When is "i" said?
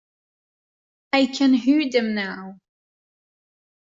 1.13-1.27